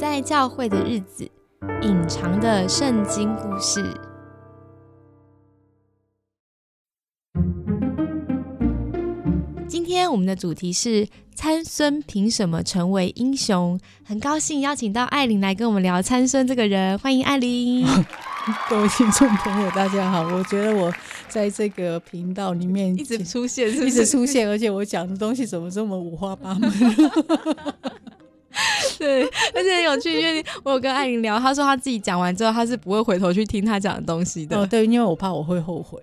[0.00, 1.30] 在教会的日子，
[1.82, 3.84] 隐藏的圣经故事。
[9.68, 13.78] 今天我们的主题是参孙凭什么成为英雄？
[14.02, 17.86] 很高兴邀请到艾琳来跟我们聊参孙这个人，欢迎艾琳。
[18.70, 20.22] 各位听众朋友，大家好！
[20.34, 20.90] 我觉得我
[21.28, 26.70] 在这个频道里面 一直出现，一直出现，而且我讲的东西怎么这么五花八门？
[28.98, 29.24] 对，
[29.54, 34.58] 而且很有趣，因为我有跟艾琳聊，她说她自己讲完之后，她是不会回头去听她讲的东西的。
[34.58, 35.98] 哦，对，因为我怕我会后悔。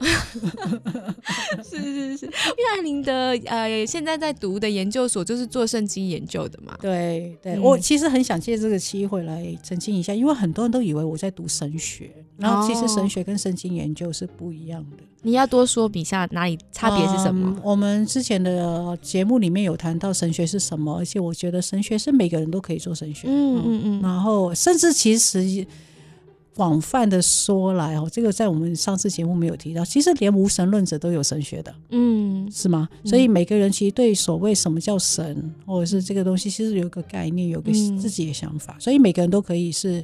[1.63, 6.77] 是 是是， 因为艾琳的呃，现在在读的研究所就是做圣经研究的嘛。
[6.81, 14.97] 对对，我其实很想借这个机会来澄清一下，因为很多人都以为我在读神学，然后其实神学跟圣经研究是不一样的。
[15.23, 17.59] 你要多说比下哪里差别是什么？
[17.61, 23.27] 我们之前的节目里面有谈到神学是什么，而且我觉得神学是每个人都可以做神学。
[23.27, 24.01] 嗯嗯嗯。
[24.01, 25.65] 然后甚至其实
[26.55, 31.73] 广泛的说来哦，这个在我们上次节目没有提到，其实连无神论者都有神学的。
[31.89, 32.89] 嗯，是吗？
[33.03, 38.75] 所以每个人其实对所谓什么叫神，或者是这个东西，其实有一个概念，有个自己的想法。
[38.79, 40.03] 所以每个人都可以是。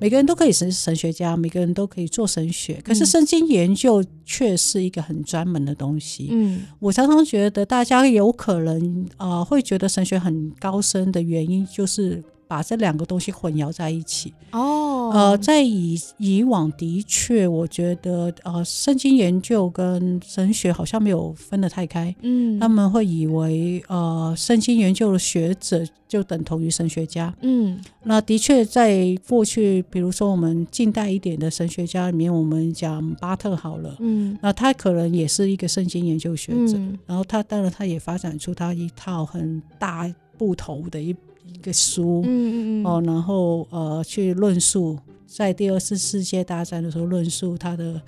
[0.00, 6.28] 每个人都可以是神学家，每个人都可以做神学，可是圣经研究却是一个很专门的东西。
[6.30, 14.34] 嗯，我常常觉得大家有可能啊会觉得神学很高深的原因，就是把这两个东西混淆在一起。
[14.50, 22.12] 哦，呃，在以以往的确，我觉得呃，圣经研究跟神学好像没有分得太开。
[22.22, 25.86] 嗯，他们会以为呃，圣经研究的学者。
[26.10, 27.32] 就等同于神学家。
[27.40, 33.94] 嗯，那的确在过去，比如说我们近代一点的神学家里面，我们讲巴特好了。
[34.00, 36.76] 嗯，那他可能也是一个圣经研究学者，
[37.06, 41.14] 然后他当然他也发展出他一套很大不同的一
[41.54, 42.22] 一个书。
[42.24, 42.86] 嗯嗯嗯。
[42.86, 48.00] 哦，然后呃，去论述在第二次世界大战的时候论述他的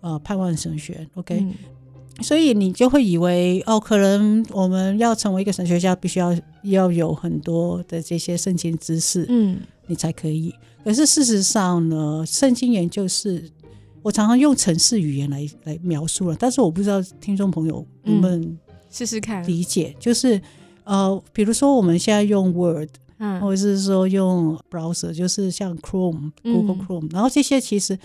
[0.00, 1.06] 呃盼望神学。
[1.14, 1.44] OK。
[2.22, 10.54] 所以你就会以为哦，可能我们要成为一个神学家，必须要要有很多的这些圣经知识，嗯，你才可以。
[10.84, 13.50] 可是事实上呢，圣经研究是，
[14.02, 18.58] 我常常用城市语言来来描述了，但是我不知道听众朋友能不能
[18.90, 20.38] 试试看理解，就是
[20.90, 27.98] 呃，比如说我们现在用 Word，嗯，或者是说用 Browser，就是像 Chrome、Google Chrome，然后这些其实。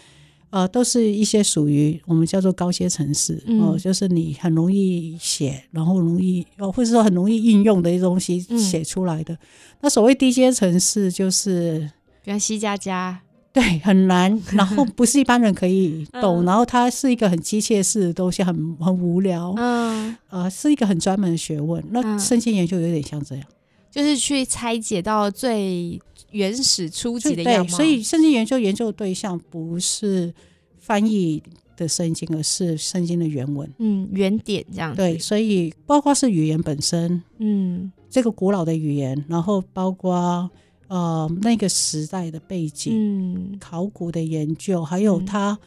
[0.51, 9.37] 呃，都是一些属于我们叫做高阶城市哦，就是你很容易写，然后容易哦，或者说很容易应用的一些东西写出来的。
[9.81, 11.91] 那所谓低阶城市，就是
[12.23, 13.19] 比如 C 加加，
[13.55, 21.83] 对，很难， 然后不是一般人可以懂，然后它是一个很机械式的东西，很很无聊，嗯，呃，是一个很专门的学问。
[21.89, 23.45] 那圣经研究有点像这样，
[23.89, 25.99] 就是去拆解到最。
[26.31, 30.33] 原始初级的样貌，所以圣经研究研究的对象不是
[30.77, 31.41] 翻译
[31.77, 34.93] 的圣经，而是圣经的原文，嗯，原点这样。
[34.93, 40.49] 对，所以包括是语言本身，嗯，这个古老的语言，然后包括
[40.87, 45.57] 呃那个时代的背景，嗯，考古的研究，还有它。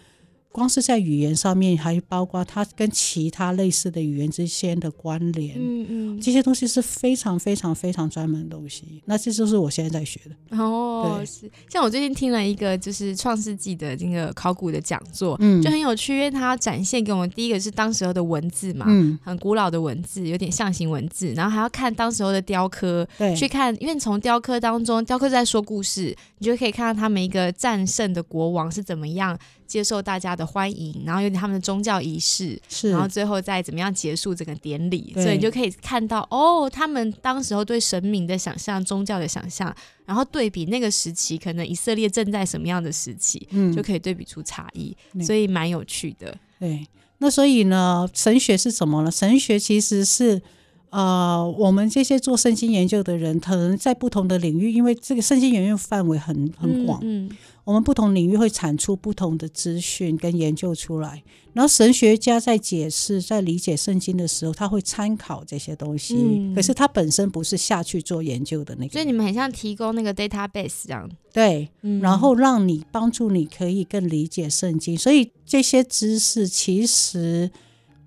[0.51, 9.03] 光是在语言上面，还包括它跟其他类似的语言之间的关联，嗯嗯，这些东西是非常非常非常专门的东西。
[9.05, 10.57] 那这就是我现在在学的。
[10.57, 11.51] 哦，是。
[11.71, 29.39] 像我最近听了一个就是创世纪的那个考古的讲座，嗯，就很有趣，因为它展现给我们第一个是当时候的文字嘛，嗯，很古老的文字，有点象形文字，然后还要看当时候的雕刻，对，去看，因为从雕刻当中，雕刻在说故事，你就可以看到他们一个战胜的国王是怎么样。
[29.69, 39.73] 接受大家的欢迎，然后有点他们的宗教仪式，是，然后最后再怎么样结束这个典礼，所以你就可以看到哦，他们当时候对神明的想象、宗教的想象，
[40.07, 46.35] 然后对比那个时期，可能以色列正在什么样的时期，嗯，就可以对比出差异，所以蛮有趣的。
[46.59, 46.85] 对，
[47.19, 49.11] 那所以呢，神学是什么呢？
[49.11, 50.43] 神学其实是。
[50.91, 57.31] 呃，我们这些做圣经研究的人，可能在不同的领域，因为这个圣经研究范围很很广，嗯，
[57.65, 61.23] 我们不同领域会产出不同的资讯跟研究出来。
[61.53, 68.93] 然后神学家在解释、在理解圣经的时候，他会参考这些东西，可是他本身不是下去做研究的那个。
[68.93, 71.69] 所以你们很像提供那个 database 这样，对，
[72.01, 74.97] 然后让你帮助你可以更理解圣经。
[74.97, 77.51] 所以这些知识其实。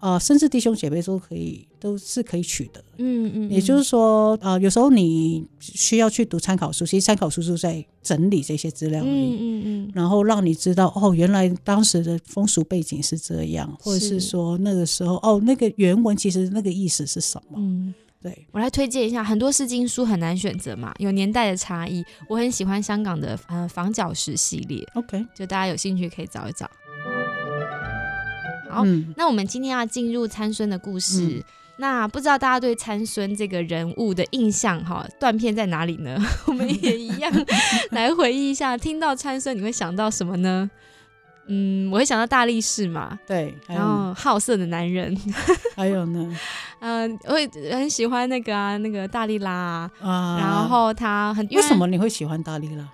[0.02, 2.84] 呃，甚至弟兄姐妹都可以，都是可以取得。
[2.98, 9.04] 嗯嗯，也就是说，呃，有时候你需要去读参考书，其实参考书是在整理这些资料。
[9.04, 17.58] 嗯嗯嗯，然后让你知道，哦，原来当时的风俗背景是这样，或者是说那个时候，哦，那个原文其实那个意思是什么？
[17.58, 22.04] 嗯，对我来推荐一下，很多诗经书很难选择嘛，有年代的差异。
[22.28, 26.70] 我很喜欢香港的呃房角石系列，OK，就大家有兴趣可以找一找。
[28.72, 28.84] 好，
[29.16, 31.44] 那我们今天要进入参孙的故事。
[31.78, 36.16] 那不知道大家对参孙这个人物的印象哈，断片在哪里呢？
[36.46, 37.32] 我们也一样
[37.90, 40.70] 来回忆一下，听到参孙你会想到什么呢？
[41.48, 45.18] 嗯，我会想到大力士嘛，对，然后好色的男人，
[45.76, 46.38] 还有呢，
[46.82, 52.88] 嗯， 我会很喜欢那个啊，那个大力拉啊，然后他很为什么你会喜欢大力拉？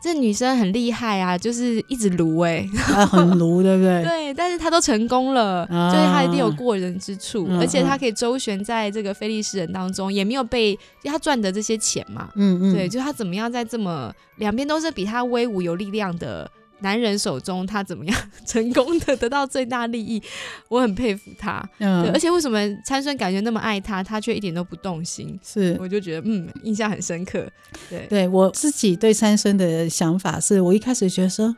[0.00, 2.66] 这女生很厉害啊，就是一直撸哎，
[3.10, 4.02] 很撸，对不对？
[4.08, 16.50] 对，但是她都成功了，就是她一定有过人之处，而且她可以周旋在这个菲利士人当中，也没有被她赚的这些钱嘛，嗯嗯，对，就她怎么样在这么两边都是比她威武有力量的。
[16.80, 18.16] 男人手中，他怎么样
[18.46, 20.22] 成功的得到最大利益？
[20.68, 21.62] 我很佩服他。
[21.78, 25.38] 嗯，而且为什么参孙感觉那么爱他，他却一点都不动心？
[25.42, 27.46] 是，我就觉得嗯，印象很深刻。
[27.88, 31.54] 对，对我自己对参孙的想法是，我一开始觉得说，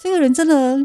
[0.00, 0.78] 这个人真的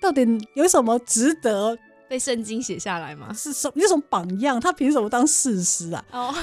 [0.00, 1.78] 到底有什么值得？
[2.08, 3.32] 被圣经写下来吗？
[3.32, 4.60] 是什有什么榜样？
[4.60, 6.04] 他凭什么当事实啊？
[6.12, 6.34] 哦，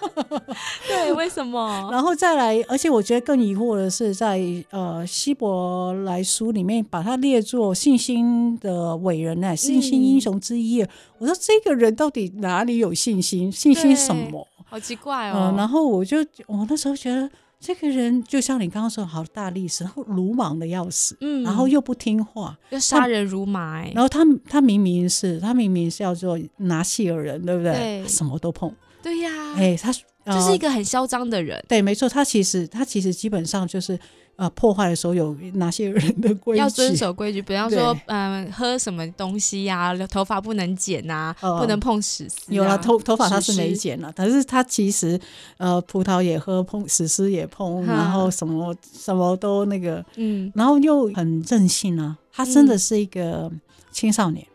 [0.86, 1.88] 对，为什么？
[1.90, 4.40] 然后再来，而且我觉得更疑惑的是，在
[4.70, 10.82] 呃希伯来书里面把他列作信心的伟人呢，信心英雄之一。
[11.18, 13.50] 我说这个人到底哪里有信心？
[13.50, 14.46] 信心什么？
[14.64, 15.54] 好奇怪哦。
[15.56, 17.30] 然后我就我那时候觉得。
[17.60, 27.72] 这个人就像你刚刚说，好大力士，然后鲁莽的要死，嗯，然后又不听话，又杀人如麻，哎，然后他他明明是他明明是要做拿戏尔人，对不对？
[27.72, 33.98] 对，什么都碰，对呀，哎，他就是一个很嚣张的人，对，没错，他其实他其实基本上就是。
[34.40, 36.60] 呃，破坏的时候有哪些人的规矩？
[36.60, 42.54] 要遵守规矩，比方说，嗯，喝什么东西呀，头发不能剪呐，不能碰屎丝。
[42.54, 45.20] 有了头头发他是没剪了，但是他其实
[45.58, 53.52] 呃，葡萄也喝，碰屎丝也碰，然后什么什么都那个，嗯，然后又很任性啊，他真的是一个
[53.92, 54.42] 青少年。
[54.42, 54.46] 嗯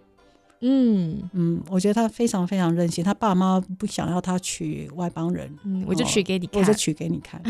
[0.68, 7.42] 嗯嗯，我觉得他非常非常任性，他爸妈不想要他娶外邦人，嗯，我就娶给你看，我就娶给你看。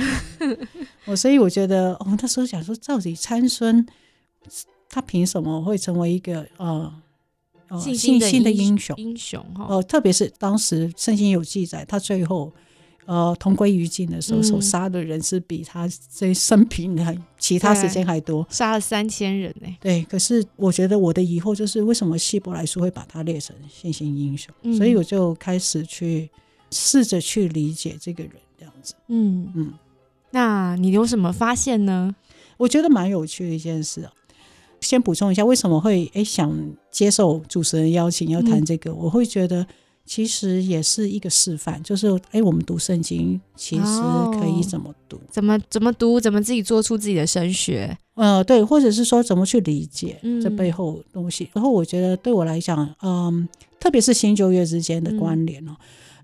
[1.05, 3.85] 我所以我觉得，我们那时候想说，到底参孙
[4.89, 6.93] 他凭什么会成为一个呃
[7.79, 8.95] 信心的英雄？
[8.97, 12.51] 英雄哈，哦，特别是当时圣经有记载，他最后。
[13.05, 19.67] 呃，同归于尽的时候，所杀的人是比他这生平还其他时间还多，杀了三千人呢。
[19.79, 24.51] 对，可是我觉得我的疑惑就是，为什么希伯来书会把他列成信心英雄？
[24.75, 26.27] 所以我就开始去
[26.71, 28.95] 试着去理解这个人这样子。
[29.07, 29.73] 嗯嗯，
[30.31, 32.15] 那你有什么发现呢？
[32.57, 34.11] 我觉得蛮有趣的一件事啊。
[34.81, 36.51] 先补充一下，为什么会哎想
[36.89, 38.91] 接受主持人邀请要谈这个？
[38.95, 39.67] 我会觉得。
[40.05, 43.83] 其实也是一个示范，就是哎，我们读圣经其实
[44.39, 45.19] 可以怎么读？
[45.31, 46.19] 怎么怎么读？
[46.19, 47.97] 怎么自己做出自己的神学？
[48.13, 51.49] 呃，对，或者是说怎么去理解这背后东西？
[51.53, 53.49] 然后我觉得对我来讲，嗯，
[53.79, 55.75] 特别是新旧约之间的关联哦，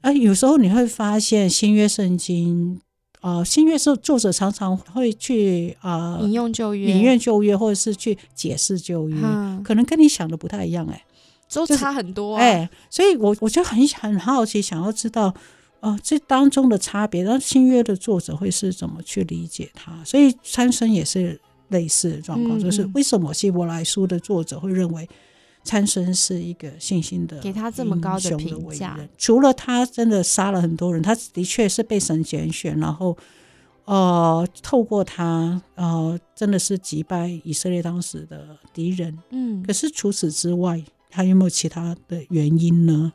[0.02, 2.80] 啊，有时候你会发现新约圣经，
[3.22, 9.18] 啊，新约是作者常常会去啊引用旧约，引用旧约，或者是去解释旧约，
[9.64, 11.04] 可能跟你想的不太一样，哎。
[11.54, 15.34] 都差很多哎，所以我我就很很好奇，想要知道，
[15.82, 20.02] 哦，这当中的差别，然后新约的作者会是怎么去理解它？
[20.06, 25.08] 所以参孙也是类似的状况，就是为什么希伯来书的作者会认为
[25.64, 28.98] 参孙是一个信心的，给他这么高的评价？
[29.18, 33.18] 除了他真的杀了很多人，他的确是被神拣选，然后
[33.86, 39.18] 呃，透过他呃，真的是击败以色列当时的敌人。
[39.32, 40.82] 嗯，可是除此之外。
[41.12, 43.14] 还有没有其他的原因呢？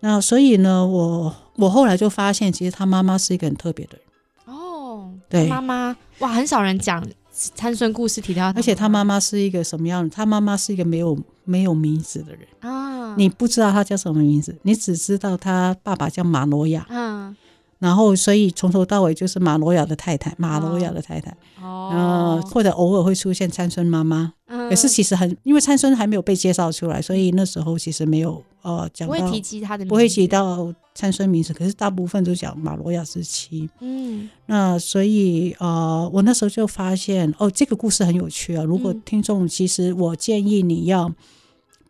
[0.00, 4.54] 那所以呢，我我后来就发现，其实他妈妈是一个很特别的人。
[4.56, 10.10] 哦，对，妈妈哇，很少人讲参孙故事提到，而且他妈妈是一个什么样的？
[10.10, 16.86] 他妈妈是一个没有没有名字的人啊，你不知道他叫什么名字，你只知道他爸爸叫马诺亚。
[16.90, 17.34] 嗯。
[17.78, 33.68] 然后，所以从头到尾就是马罗亚的太太，马罗亚的太太，哦，或者偶尔会出现参孙妈妈，可是其实很，因为参孙还没有被介绍出来，所以那时候其实没有呃讲到，不会提及他的，不会提到参孙名字，可是大部分都讲马罗亚时期。
[33.80, 38.64] 嗯，那所以呃，我那时候就发现哦，这个故事很有趣啊。
[38.64, 41.12] 如果听众，其实我建议你要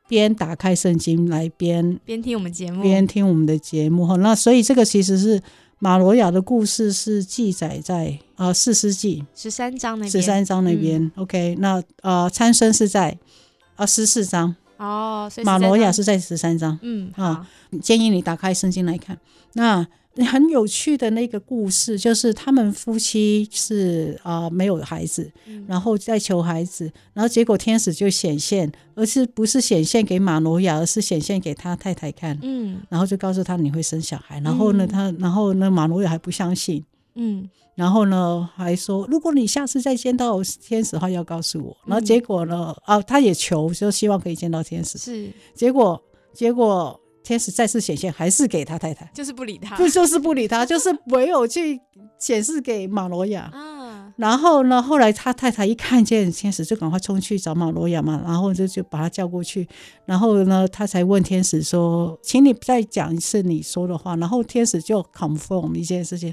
[0.09, 4.17] 边打开圣经来边边听我们节目，边听我们的节目哈。
[4.17, 5.41] 那所以这个其实是。
[5.79, 11.11] 马罗亚的故事是记载在呃四世纪十三章那边，十三章那边。
[11.17, 13.17] OK，那呃参孙是在
[13.75, 16.79] 啊十四章，哦，马罗亚是在十三章。
[16.83, 17.47] 嗯，啊，
[17.83, 19.19] 建议你打开圣经来看。
[19.53, 19.87] 那
[20.25, 25.31] 很有趣的那个故事，就是他们夫妻是啊没有孩子，
[25.67, 32.39] 然后在求孩子，然后结果天使就显现，而是不是显现给马罗亚，而是显现给他太太看。
[32.43, 36.83] 嗯，然后就告诉他你会生小孩，然后呢，他然后呢，马罗亚还不相信。
[37.15, 41.77] 嗯，然后呢，还说如果你下次再见到天使的话，要告诉我。
[41.85, 44.97] 然后结果呢，啊，他也求，就希望可以见到天使。
[44.99, 46.99] 是，结果结果。
[47.27, 51.81] 天使再次显现，还是给他太太，就是不理他，不就是不理他，就是唯有去
[52.21, 53.51] 显示给马罗亚。
[53.53, 59.69] 嗯，然后呢，后来他太太一看见天使，就赶快冲去找马罗亚嘛，然后就就把他叫过去，
[60.05, 66.33] 然后呢，他才问天使说：“请你再讲一次你说的话。”然后天使就 confirm 一件事情，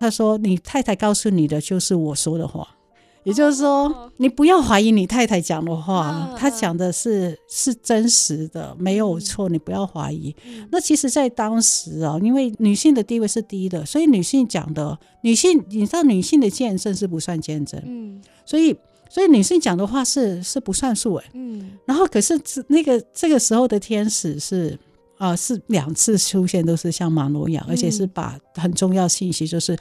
[0.00, 2.66] 他说：“你太太告诉你的就是我说的话。”
[3.28, 10.34] 也就是说，你不要怀疑你太太讲的话，她讲的是是真实的，没有错，你不要怀疑。
[10.72, 18.74] 那其实，在当时啊，因为女性的地位是低的，所以女性讲的，女性你知道，女性的见证是不算见证，嗯，所以
[19.10, 24.78] 所以女性讲的话是是不算数哎，嗯，然后可是那个这个时候的天使是
[25.18, 29.78] 啊，是两次出现都是像马诺亚，而且是把很重要信息就是。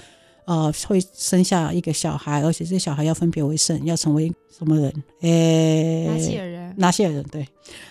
[0.47, 5.03] 呃，会生下一个小孩，而且这小孩要分别为圣，要成为什么人？
[5.19, 7.45] 诶，拿西尔人，拿西尔人对。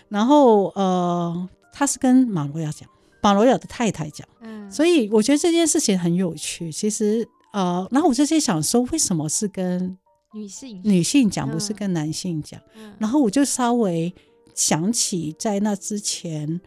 [0.08, 2.88] 然后呃，他是跟马罗亚讲，
[3.20, 4.26] 马罗亚的太太讲。
[4.40, 6.72] 嗯，所以我觉得这件事情很有趣。
[6.72, 9.94] 其实呃，然后我就在想说，为什么是跟
[10.32, 12.58] 女性女性讲，不是跟男性讲？
[12.98, 14.10] 然后我就稍微
[14.54, 16.58] 想起在那之前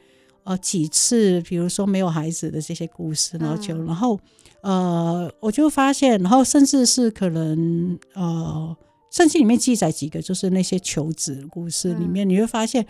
[0.44, 4.20] 呃几次，比如说没有孩子的这些故事，然后就然后。
[4.62, 8.76] 呃，我就发现，然后甚至是可能，呃，
[9.10, 12.86] 圣经里面记载几个，就是那些求子故事里面，你会发现，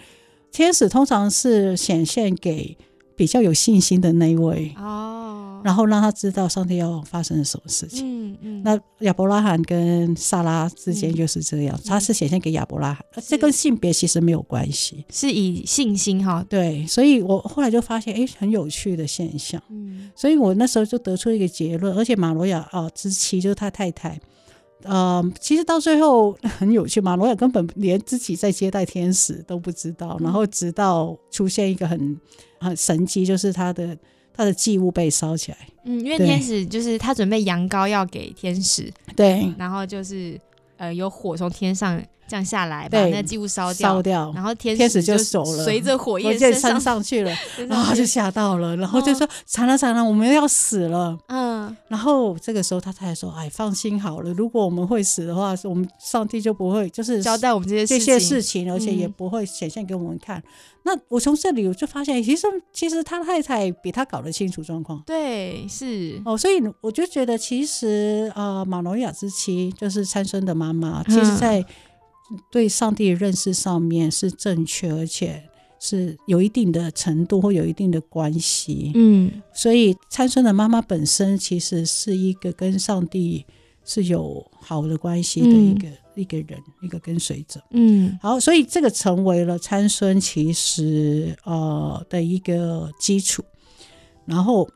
[0.51, 2.75] 天使通常是显现给
[3.19, 5.61] 比较有信心的那一位哦。
[5.61, 8.07] 然后让他知道上帝要发生什么事情。
[8.07, 8.63] 嗯嗯。
[8.63, 16.41] 那亚伯拉罕跟萨拉之间就是这样，他是显现给亚伯拉罕，这跟性别其实没有关系，是以信心哈。
[16.49, 19.61] 对，所以我后来就发现，哎，很有趣的现象。
[19.69, 20.09] 嗯。
[20.15, 24.17] 所以我那时候就得出一个结论，而且马罗亚啊之妻就是他太太，
[24.83, 32.19] 呃，其实到最后很有趣，马罗雅根本连自己在接待天使都不知道，然后直到出现一个很
[32.59, 33.97] 很神奇，就是他的。
[34.31, 40.39] 他的祭物被烧起来，嗯，因为天使就是他准备羊羔要给天使，对，然后就是
[40.79, 42.01] 呃有火从天上。
[42.29, 47.35] 降下来，把那祭物烧掉，烧掉，然后天天使就走了，随着火焰升上去了，
[47.67, 51.17] 然后就吓到了，然后就说惨了惨了，我们要死了。
[51.29, 60.43] 嗯，然后这个时候他才说，哎，放心好了，如果我们会死的话，我们上帝就不会就是交代我们这些这些事情，而且也不会显现给我们看。
[60.83, 65.01] 那我从这里我就发现，其实其实他太太比他搞得清楚状况。
[65.05, 71.65] 对，是哦，所以我就觉得，其实呃，马诺亚之妻就是参生的妈妈，其实在。
[72.51, 75.41] 对上帝的认识上面是正确，而且
[75.79, 78.91] 是有一定的程度或有一定的关系。
[78.93, 83.43] 嗯，所以参孙的妈妈本身其实是一个跟上帝
[83.83, 87.59] 是有好的关系的一个一个人，一个跟随者。
[87.71, 93.43] 嗯，好，所以这个成为了参孙其实呃的一个基础。
[94.25, 94.69] 然后，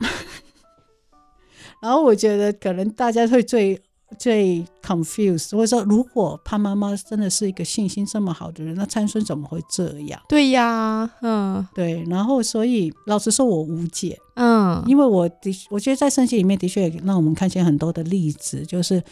[1.80, 3.80] 然后我觉得可能大家会最。
[4.18, 10.20] 最 confused，或者说，如果他妈妈真的是一个信心这么好的人，那参孙怎么会这样？
[10.28, 12.04] 对呀，嗯，对。
[12.08, 14.18] 然后，所以老实说，我无解。
[14.36, 19.02] 嗯，因为我的我觉得在圣经里面的确让我们看见很多的例子，就是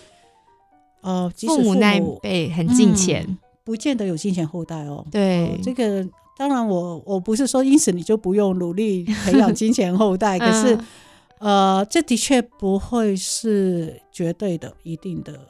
[1.01, 5.05] 呃，父母那一辈很敬虔，不见得有敬虔后代哦。
[5.11, 6.07] 对，这个
[6.37, 10.79] 当然，我我不是说因此你就不用努力培养金钱后代，可是。
[11.43, 15.41] 呃，这的确不会是绝对的、一定的，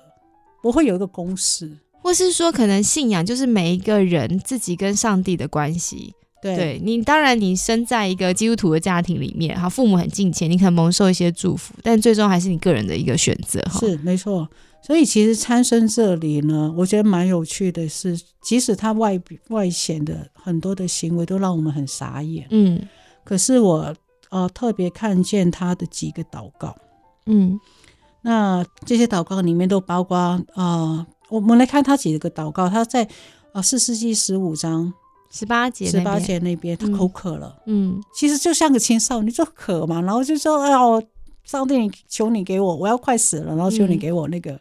[0.62, 1.70] 不会有一个公式，
[2.00, 6.14] 或是说，可能信仰就是每一个人自己跟上帝的关系。
[6.40, 13.61] 对你，当然你生在一个基督徒的家庭里面，哈，父母很敬虔，你可能蒙受一些祝福，但最终还是你个人的一个选择。
[13.70, 14.49] 哈，是没错。
[14.82, 19.20] 所以其实参生这里呢，我觉得蛮有趣的，是即使他外
[19.50, 22.80] 外显的很多的行为都让我们很傻眼，嗯，
[23.25, 23.94] 可是我。
[24.33, 26.75] 呃，特别看见他的几个祷告，
[27.27, 27.61] 嗯，
[28.23, 30.17] 那这些祷告里面都包括
[30.55, 33.07] 啊，我们来看他几个祷告，他在
[33.53, 34.91] 啊四世纪十五章
[35.31, 41.03] 十八节十八节那边，他口渴了，嗯，其实就像个青少年就渴嘛，然后就说，哎呦，
[41.45, 44.59] 上帝，求你给我，我要快死了，然后求你给我那个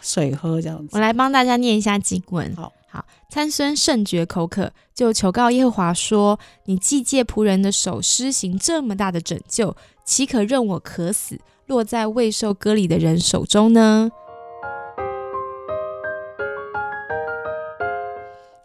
[0.00, 0.90] 水喝这样子。
[0.92, 2.72] 我来帮大家念一下经文，好。
[2.94, 14.12] 好，参孙甚觉口渴，就求告耶和华说：“你既借仆人的手施行这么大的拯救，岂可任我渴死，落在未受割礼的人手中呢？”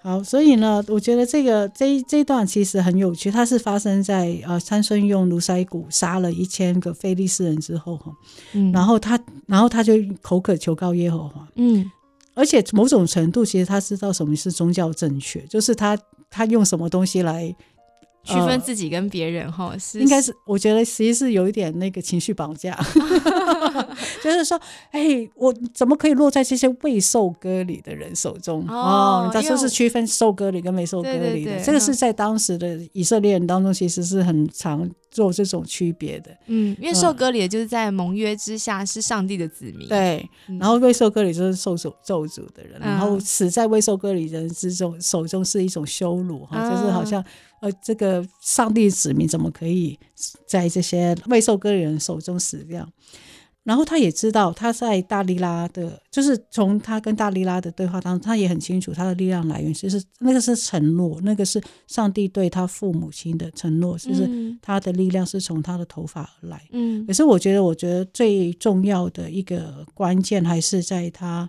[0.03, 8.13] 好，所以呢，我觉得这个这这段其实很有趣，它是发生在呃参孙用卢塞骨杀了一千个非利士人之后哈，
[8.53, 11.89] 嗯，然后他然后他就口渴求告耶和华，嗯。
[12.39, 17.53] 而且某种程度，其实他知道什么是宗教正确，就是他他用什么东西来
[18.23, 22.77] 区分自己跟别人哈，是应该是我觉得其实是有一点那个情绪绑架，
[24.23, 24.59] 就是说，
[24.91, 28.65] 哎，我怎么可以落在这些未受割礼的人手中？
[28.67, 34.89] 哦，他说是区分受割礼跟没受割礼的，这个是在当时的以色列人当中，其实是很常。
[35.11, 40.23] 做这种区别的，嗯，因为受割礼就是在盟约之下是上帝的子民，对，
[40.59, 47.25] 然后未受割礼就是受诅咒诅的人，然后死在未受割礼人之中手中是一种羞辱哈，就是好像
[47.61, 49.97] 呃，这个上帝子民怎么可以
[50.47, 52.87] 在这些未受割礼人手中死掉？
[53.63, 64.27] 然后他也知道他在大利拉的，就是从他跟大利拉的对话当中，他也很清楚他的力量来源，就是那个是承诺，那个是上帝对他父母亲的承诺，就是
[64.61, 66.67] 他的力量是从他的头发而来。
[66.71, 71.47] 嗯，可是我觉得，我觉得最重要的一个关键还是在他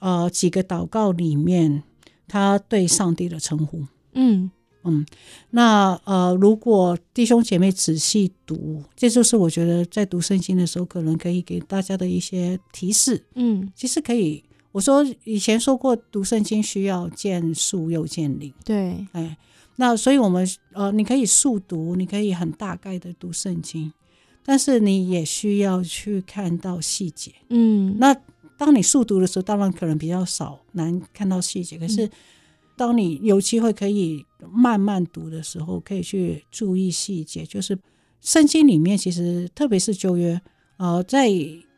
[0.00, 1.84] 呃几个祷告里面，
[2.26, 3.84] 他对上帝的称呼。
[4.14, 4.50] 嗯。
[4.84, 5.04] 嗯，
[5.50, 13.24] 那呃，如果弟兄姐妹仔细读，这就是我觉得在读圣经的时候，可能可以给大家的一些提示。
[13.34, 18.52] 嗯，其实可以，我说以前说过，读圣经需要见树又见林。
[18.62, 19.36] 对，哎，
[19.76, 23.90] 那所以我们呃，你可以速读，你可以很大概的读圣经，
[24.44, 27.32] 但是你也需要去看到细节。
[27.48, 28.14] 嗯，那
[28.58, 32.10] 当你速读的时候，当然可能比较少难看到细节，可是。
[32.76, 37.44] 当你有机会可以慢慢读的时候，可以去注意细节。
[37.44, 37.78] 就是
[38.20, 40.40] 圣经里面，其实特别是旧约，
[40.78, 41.28] 呃，在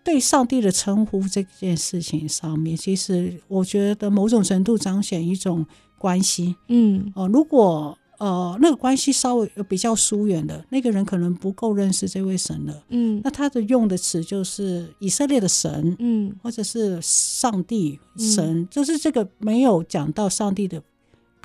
[0.04, 5.66] 对上帝的称呼这件事情上面，其实我觉得某种程度彰显一种
[5.98, 6.54] 关系。
[6.68, 12.84] 嗯，哦，如果呃那个关系稍微比较疏远的那个人，可能不够认识这位神了。
[12.90, 20.80] 嗯，那他的用的词就是以色列的神，嗯，或者是上帝神，就是这个没有讲到上帝的。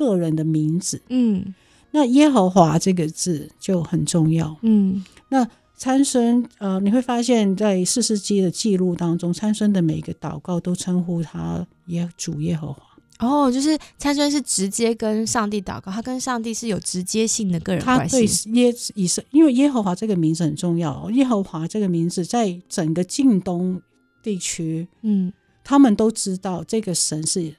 [0.02, 1.54] 个人的名字，嗯，
[1.92, 12.82] 那耶和华这个字就很重要，嗯，那参孙，呃，你会发现在四世纪的记录当中，参孙的每一个祷告都称呼他耶主耶和华，
[13.20, 18.16] 哦，就是参孙是直接跟上帝祷告，他跟上帝是有直接性的个人关系。
[18.16, 23.80] 他对耶以色，因为耶和华这个名字很重要，耶和华这个名字在整个近东
[24.24, 25.32] 地区，嗯，
[25.64, 27.56] 他们都知道这个神是。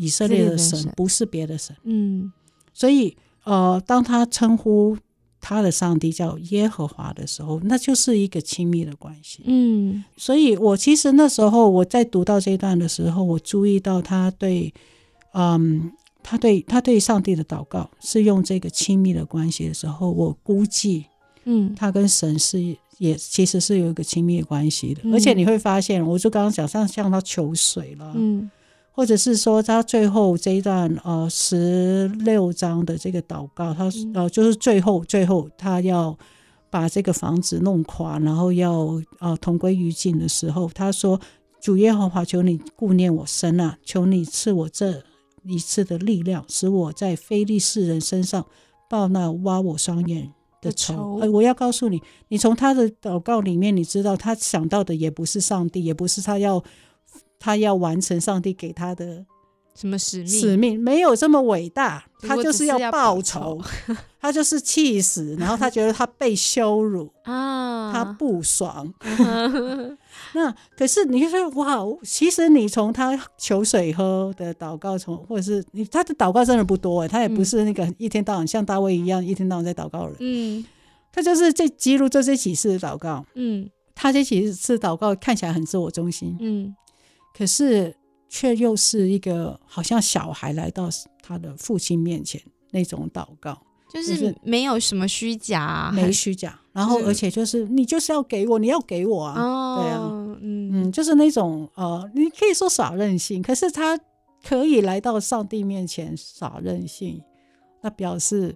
[0.00, 2.32] 以色列的神不是别的神，嗯，
[2.72, 4.96] 所以呃，当他称呼
[5.40, 14.72] 他的上帝叫耶和华的时候，那就是一个亲密的关系，嗯，所以我其实那时候我在读到这一段的时候，我注意到他对，
[15.32, 21.04] 嗯，他对他对上帝的祷告是用这个亲密的关系的时候，我估计，
[21.44, 28.50] 嗯，他跟神是也其实是有一个亲密关系的，而且你会发现，我就刚刚讲像向他求水了，嗯。
[29.00, 36.14] 或者是说，他最后这一段呃十六章的这个祷告，他呃就是最后最后他要
[36.68, 41.18] 把这个房子弄垮，然后要呃同归于尽的时候，他说
[41.62, 45.02] ：“主耶和华，求你顾念我身啊，求你赐我这
[45.44, 48.44] 一次的力量，使我在非利士人身上
[48.86, 56.62] 报那挖我双眼的仇。”呃，我要告诉你，你从他的祷告里面，你知道他想到的也不是上帝，也不是他要。
[57.40, 59.24] 他要完成上帝给他的
[59.74, 60.28] 什么使命？
[60.28, 63.60] 使命没有这么伟大，他就是要报仇，
[64.20, 68.92] 他就是气死，然后他觉得他被羞辱 啊，他不爽。
[70.34, 80.64] 那可是你说哇，其实你从他求水喝的祷告，从或者是你他的祷告真的不多哎，他也不是那个一天到晚像大卫一样一天到晚在祷告人，嗯，
[81.10, 86.76] 他就是这记录这些几次的祷告，嗯，他这几次祷告看起来很自我中心，嗯。
[87.40, 87.96] 可是，
[88.28, 90.90] 却又是一个好像小孩来到
[91.22, 92.38] 他的父亲面前
[92.70, 93.58] 那种祷告，
[93.90, 96.60] 就是没有什么虚假，没虚假。
[96.74, 100.00] 然后，而且就是你就是要给我，你要给我啊，对啊，
[100.42, 103.98] 嗯嗯，就是那种呃，你可以说耍任性，可是他
[104.44, 107.22] 可以来到上帝面前耍任性，
[107.80, 108.54] 那表示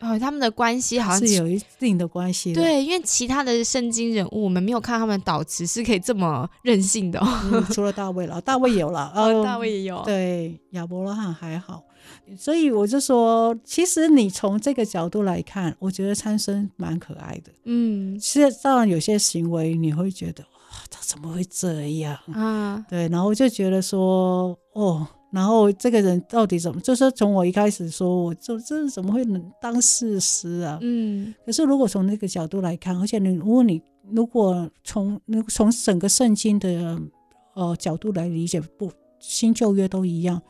[0.00, 2.52] 哦，他们的关系好像是有一定的关系。
[2.52, 7.18] 对，因为其他的圣经人物，我们没有看他们导词是可以这么任性的。
[7.72, 10.02] 除了大卫了，大卫有了，哦，大卫也有。
[10.04, 11.82] 对，亚伯拉罕还好。
[12.36, 17.50] 所以我就说，其实你从这个角度来看，我觉得参生蛮可爱的。
[17.64, 22.84] 嗯，其实当然有些行为你会觉得，哇，他怎么会这样啊？
[22.86, 25.06] 对，然后我就觉得说，哦。
[25.36, 26.80] 然后这个人到底怎么？
[26.80, 30.78] 就是从我一开始说，我这这怎么会能当事实啊？
[30.80, 31.34] 嗯。
[31.44, 36.98] 可是如果从那个角度来看，而且你如果你如果从那从整个圣经的
[37.54, 40.40] 呃角度来理解，不新旧约都一样，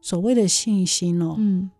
[0.00, 1.70] 所谓的信心哦，嗯，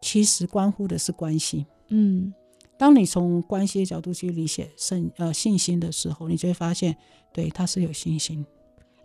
[0.00, 1.66] 其实关乎的是关系。
[1.88, 2.32] 嗯。
[2.78, 6.96] 当你从关系的角度去理解圣呃信心的时候，你就会发现，
[7.34, 8.46] 对他是有信心。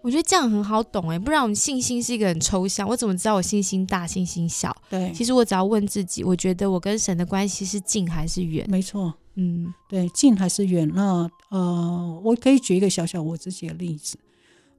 [0.03, 4.75] 我觉得这样很好懂哎，不然我们信心是一个很抽象，我怎么知道我信心大、信心小？
[4.89, 8.69] 对，其实我只要问自己，我觉得我跟神的关系是近还是远？
[8.69, 10.91] 没错，嗯，对，近还是远？
[10.93, 14.17] 那呃，我可以举一个小小我自己的例子，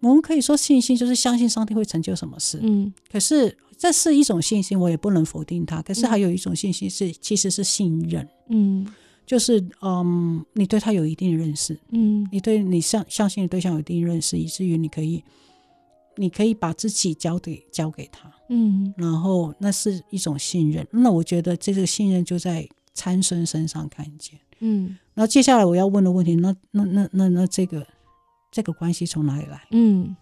[0.01, 5.81] 我们可以说信心就是相信上帝会成就什么事，嗯，可是这是一种信心，我也不能否定它。
[5.81, 8.87] 可是还有一种信心是，其实是信任，嗯。
[9.27, 15.25] 就是嗯，你对他有一定的认识，嗯，你对你相相信的对象有一定认识，以至于你可以，
[16.17, 20.87] 你可以把自己交给交给他，嗯，然后那是一种信任。
[20.91, 24.97] 那我觉得这个信任就在参孙身上看见，嗯。
[25.15, 27.87] 然后接下来我要问的问题，那那那那那这个
[28.51, 29.67] 这个关系从哪里来？
[29.71, 30.15] 嗯，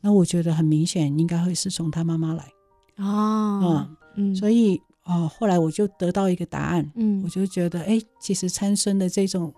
[0.00, 2.50] 那我觉得很明显，应该会是从他妈妈来，
[2.96, 4.80] 哦，嗯，所以。
[5.08, 9.54] 哦，后来我就得到一个答案，嗯，我就觉得，哎，其实参孙的这种，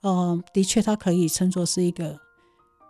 [0.00, 2.18] 呃，的确他可以称作是一个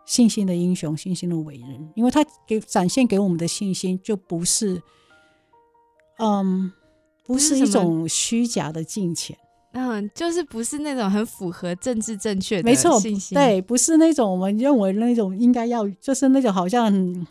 [0.07, 4.81] 信心的英雄，信心的伟人，因为他给展现给我们的信心就不是，
[6.18, 6.70] 嗯，
[7.26, 9.37] 不是一种虚假的金钱，
[9.72, 17.26] 嗯，就是不是那种很符合政治正确的信心，对，不是那种我们认为那种应该要，就是那种好像。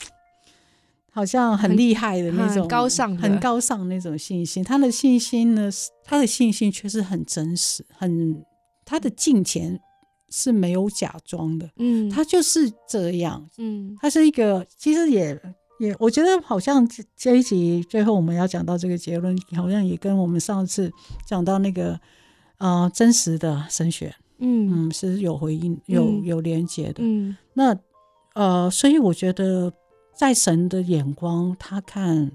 [1.12, 5.69] 好像很厉害的那种高尚、很高尚那种信心，他的信心呢，
[6.04, 8.43] 他的信心却是很真实，很
[8.86, 9.80] 他的金钱
[10.30, 15.39] 是没有假装的，嗯，他就是这样，嗯，他是一个，其实也
[15.80, 20.91] 也，我觉得好像这一集最后我们要讲到这个结论，好像也跟我们上次
[21.26, 22.00] 讲到那个
[22.60, 24.88] 呃真实的神学，嗯。
[24.88, 27.76] 嗯是有回应、有有连接的，嗯，那
[28.36, 29.74] 呃，所以我觉得。
[30.19, 32.29] 在神的眼光，他看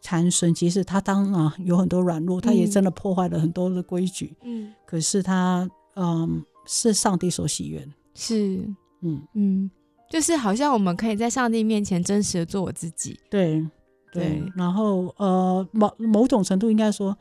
[0.00, 4.36] 参孙，其实他当然有很多软弱，他也真的破坏了很多的规矩。
[4.44, 7.84] 嗯，可是他，嗯，是上帝所喜悦。
[8.14, 8.64] 是，
[9.00, 9.68] 嗯嗯，
[10.08, 13.18] 就是好像我们可以在上帝面前真实的做我自己。
[13.28, 13.66] 对
[14.12, 17.18] 对，然后呃，某某种程度应该说，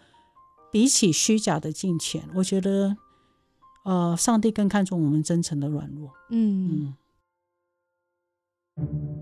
[0.71, 2.95] 比起虚假的金钱，我觉得，
[3.83, 6.11] 呃，上帝更看重我们真诚的软弱。
[6.29, 6.93] 嗯
[8.75, 9.16] 嗯。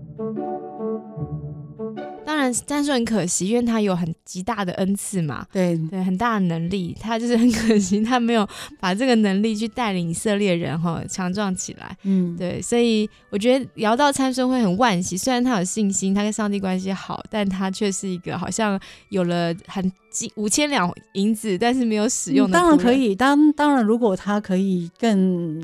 [2.36, 8.46] 当然，但是很可惜，因为他有很极大的恩赐嘛，对对，很大的能力，他就是很可惜，他没有
[8.78, 22.52] 把这个能力去带领以色列人哈强壮起来，嗯，对，所以我觉得聊到参孙会很惋惜，虽然他有信心，他跟上帝关系好，但他却是一个好像有了很几五千两银子，但是没有使用的。
[22.52, 25.58] 当然可以，当当然如果他可以更，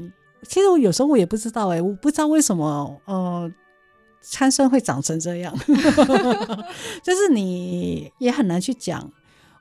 [0.49, 3.53] 其实我有时候我也不知道哎，我不知道为什么，呃。
[4.23, 5.55] 参生会长成这样，
[7.03, 9.11] 就是你也很难去讲。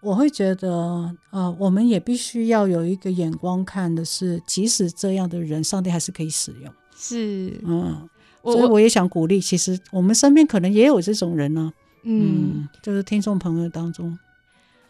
[0.01, 6.73] 我会觉得，呃，我们也必须要有一个眼光看的是，即使这样的人，上帝还是可以使用。
[6.97, 8.09] 是，嗯，
[8.41, 11.71] 所以我也想鼓励，其实我们身边可能也有这种人呢。
[12.01, 14.17] 嗯，就是听众朋友当中。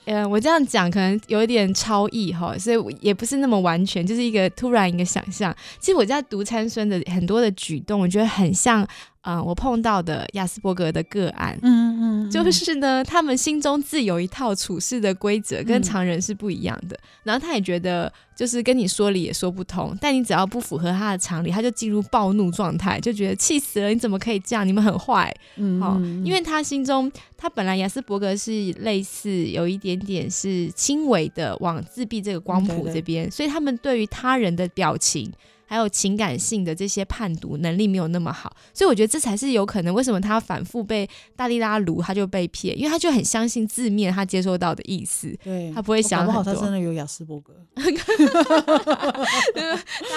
[0.05, 5.53] 呃，我这样讲可能有一点超意哈，所以也不是那么完全，就是一个突然一个想象。
[5.77, 8.87] 其实我在读参孙的很多的举动，我觉得很像。
[9.23, 16.99] 嗯，我碰到的亚斯伯格的个案，嗯嗯，就是呢，他们心中自有一套处事的规则，跟常人是不一样的。
[17.21, 24.67] 然后他也觉得，就是跟你说理也说不通，但你只要不符合他的常理，他就进入暴怒状态，就觉得气死了，你怎么可以这样？
[24.67, 35.31] 你们很坏，嗯，因为他心中，他本来亚斯伯格是类似有一点点是轻微的往自闭这个光谱这边，所以他们对于他人的表情。
[35.71, 46.53] 还有情感性的这些判读能力没有那么好，所以我觉得这才是有可能为什么他反复被大力拉卢他就被骗，因为他就很相信字面他接收到的意思，对他不会想很多。
[46.53, 47.81] 他真的有雅斯伯格， 大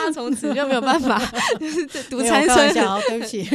[0.07, 1.17] 家从此就没有办法
[2.11, 2.75] 读 参孙。
[2.75, 3.49] 对不起。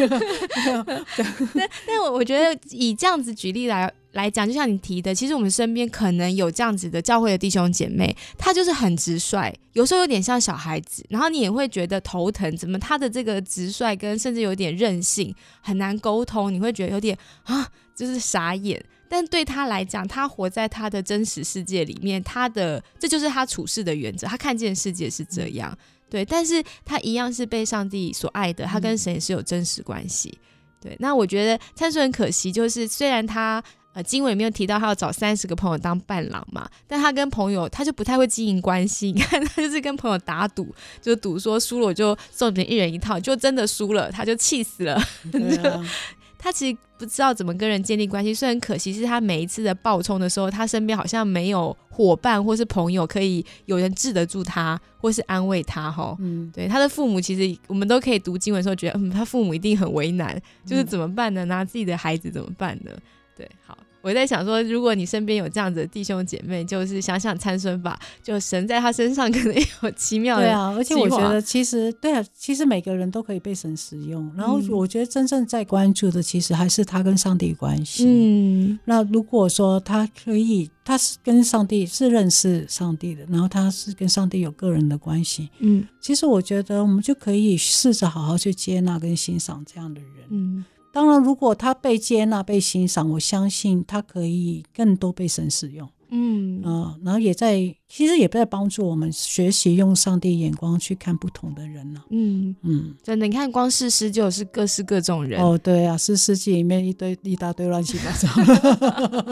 [1.54, 18.84] 但但我我觉得以这样子举例来来讲，就像你提的，其实我们身边可能有这样子的教会的弟兄姐妹，他就是很直率，有时候有点像小孩子，然后你也会觉得头疼，怎么他的这个直率跟甚至有点任性，很难沟通，你会觉得有点啊，就是傻眼。
[19.12, 25.76] 但对他来讲，他活在他的真实世界里面，他的这就是他处事的原则，他看见世界是这样，
[26.10, 30.38] 对，但是他一样是被上帝所爱的，他跟神也是有真实关系。
[30.80, 33.62] 对，那我觉得参孙很可惜，就是虽然他
[34.00, 39.12] 呃经文里面提到他要找三十个朋友当伴郎嘛，但他跟朋友他就不太会经营关系。
[39.12, 45.02] 你看他就是跟朋友打赌，就赌说输了我就送你们一人一套，就真的输了他就气死了。
[46.42, 56.16] 他其实不知道怎么跟人建立关系，虽然可惜是他每一次的暴冲的时候，他身边好像没有伙伴或是朋友可以有人治得住他，或是安慰他哈。
[56.20, 61.44] 嗯，对，他的父母其实我们都可以读经文的时候觉得，嗯，他父母一定很为难，就是怎么办呢？
[61.44, 62.92] 拿自己的孩子怎么办呢？
[63.36, 63.78] 对，好。
[64.02, 70.44] 我在想说，如果你身边有这样子的弟兄姐妹，就是想想参孙吧，就神在他身上可能有奇妙的。
[70.44, 74.32] 对啊，而且我觉得其实对啊，其实每个人都可以被神使用。
[74.38, 78.06] 然后我觉得真正在关注的，其实还是他跟上帝关系。
[78.08, 85.50] 嗯，那如果说他可以，他是跟上帝是认识上帝的，然后他是跟上帝有个人的关系。
[85.60, 90.10] 嗯，其实我觉得我们就可以试着好好去接纳跟欣赏这样的人。
[90.30, 90.64] 嗯。
[91.00, 95.88] 当然，如果他被接纳、被欣赏，我相信他可以更多被神使用。
[96.10, 102.02] 嗯啊，然后也在，其实也在帮助我们学习用上帝眼光去看不同的人呢。
[102.10, 105.42] 嗯嗯，真的，你看，光是诗就是各式各种人。
[105.42, 108.28] 哦，对啊，是诗记里面一堆一大堆乱七八糟。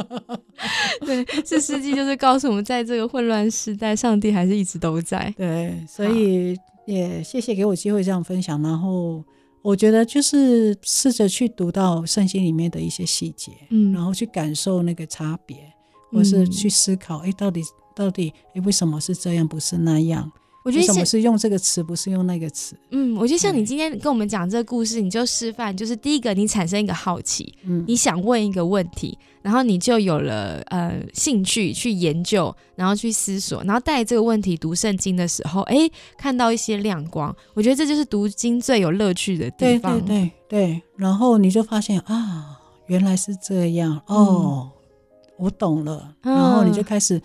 [1.05, 5.33] 对，是诗记就是告诉我们，在这个混乱时代，上帝还是一直都在。
[5.35, 9.21] 对，所以也谢谢给我机会这样分享，然后。
[9.67, 15.57] 我觉得就是试着去读到圣经里面的一些细节，嗯，然后去感受那个差别，
[16.09, 17.61] 或是去思考，哎，到底
[17.93, 20.31] 到底，哎，为什么是这样，不是那样？
[20.67, 22.75] 我觉得什么是用这个词，不是用那个词？
[22.91, 39.97] 嗯，我觉得像你今天跟我们讲这个故事，你就示范，就是第一个，你产生一个好奇，嗯，你想问一个问题，然后你就有了呃兴趣去研究，然后去思索，然后带这个问题读圣经的时候，哎，看到一些亮光，我觉得这就是读经最有乐趣的地方。
[40.01, 44.69] 对对对对，然后你就发现啊，原来是这样哦，
[45.37, 47.21] 我懂了，然后你就开始。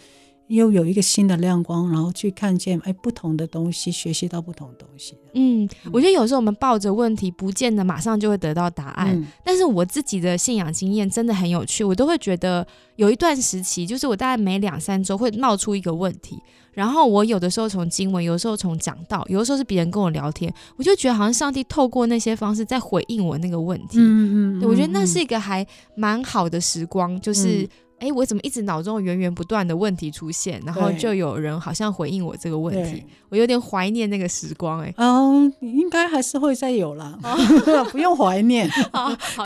[0.52, 5.16] 又有一个新的亮光，然后去看见哎不同的东西，学习到不同的东西。
[5.34, 9.26] 嗯，我觉得有时候我们抱着问题，不见得马上就会得到答案。
[9.42, 16.38] 但是我自己的信仰经验真的很有趣，我都会觉得有一段时期，就是我大概每两三周会冒出一个问题，
[16.72, 23.96] 然后我有的时候从经文，有的时候从讲道，有的时候是别人跟我聊天，我就觉得好像上帝透过那些方式在回应我那个问题。
[23.98, 27.66] 嗯嗯，我觉得那是一个还蛮好的时光，就是。
[28.02, 34.80] 哎，我怎么一直脑中源源不断的问题出现，然后就有人好像回应我这个问题，我有点怀念那个时光。
[34.80, 37.16] 哎，嗯，应该还是会再有啦，
[37.92, 38.68] 不用怀念，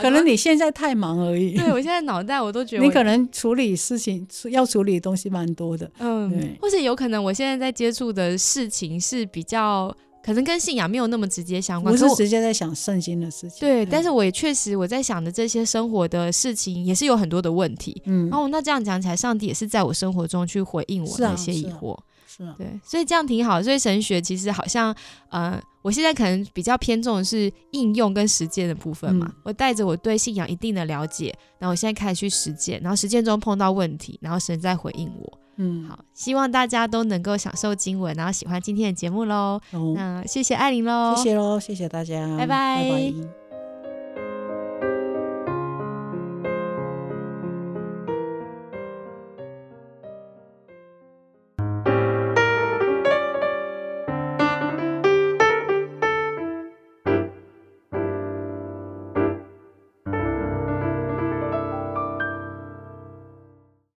[0.01, 1.55] 可能你现在太忙而已。
[1.55, 9.95] 对我现在脑袋我都觉得 你可能处理事情要处理的东西蛮多的，嗯，或者有可能我现在在接触的事情是比较。
[10.27, 13.61] 可能跟信仰没有那么直接相关，不是直接在想圣经的事情。
[13.61, 18.01] 对，但是我也确实我在想的这些生活的事情，也是有很多的问题。
[18.03, 21.97] 嗯，然后那这样讲起来，上帝也是在我生活中去回应我那些疑惑。
[22.27, 23.63] 是啊，对，所以这样挺好。
[23.63, 24.93] 所以神学其实好像，
[25.29, 29.31] 呃，我现在可能比较偏重的是应用跟实践的部分嘛。
[29.45, 35.39] 我带着我对信仰一定的了解，然后我现在开始去实践，然后实践中碰到问题，然后神在回应我。
[35.57, 39.59] 嗯，好，希望大家都能够享受经文，然后喜欢今天的节目喽。
[39.95, 43.46] 那谢谢艾琳喽，谢谢喽，谢谢大家，拜拜。